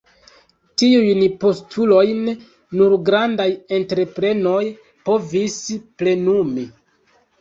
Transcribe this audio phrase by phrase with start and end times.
[0.81, 2.23] Tiujn postulojn
[2.79, 4.63] nur grandaj entreprenoj
[5.11, 5.59] povis
[6.01, 6.67] plenumi.